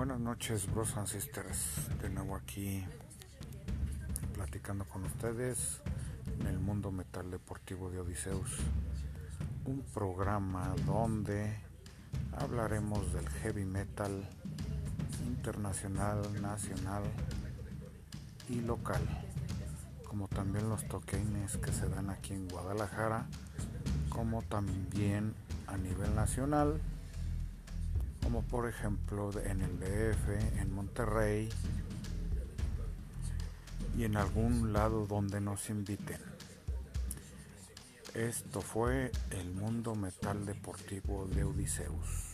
Buenas 0.00 0.18
noches, 0.18 0.66
bros 0.72 0.96
and 0.96 1.06
sisters. 1.06 1.90
De 2.00 2.08
nuevo 2.08 2.34
aquí 2.34 2.82
platicando 4.32 4.86
con 4.86 5.04
ustedes 5.04 5.82
en 6.40 6.46
el 6.46 6.58
mundo 6.58 6.90
metal 6.90 7.30
deportivo 7.30 7.90
de 7.90 8.00
Odiseus. 8.00 8.48
Un 9.66 9.82
programa 9.92 10.74
donde 10.86 11.54
hablaremos 12.32 13.12
del 13.12 13.28
heavy 13.28 13.66
metal 13.66 14.26
internacional, 15.26 16.22
nacional 16.40 17.02
y 18.48 18.62
local, 18.62 19.02
como 20.08 20.28
también 20.28 20.70
los 20.70 20.88
toquines 20.88 21.58
que 21.58 21.72
se 21.72 21.90
dan 21.90 22.08
aquí 22.08 22.32
en 22.32 22.48
Guadalajara, 22.48 23.26
como 24.08 24.40
también 24.40 25.34
a 25.66 25.76
nivel 25.76 26.14
nacional 26.14 26.80
como 28.30 28.42
por 28.42 28.68
ejemplo 28.68 29.32
en 29.44 29.60
el 29.60 29.80
DF, 29.80 30.60
en 30.60 30.72
Monterrey 30.72 31.48
y 33.98 34.04
en 34.04 34.16
algún 34.16 34.72
lado 34.72 35.04
donde 35.04 35.40
nos 35.40 35.68
inviten. 35.68 36.20
Esto 38.14 38.60
fue 38.60 39.10
el 39.30 39.50
mundo 39.50 39.96
metal 39.96 40.46
deportivo 40.46 41.26
de 41.26 41.42
Odiseus. 41.42 42.29